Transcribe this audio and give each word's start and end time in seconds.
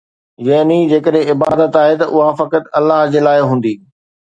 يعني 0.45 0.77
جيڪڏهن 0.93 1.29
عبادت 1.35 1.77
آهي 1.83 2.01
ته 2.01 2.09
اها 2.23 2.33
فقط 2.41 2.75
الله 2.83 3.15
جي 3.17 3.25
لاءِ 3.31 3.47
هوندي 3.55 3.79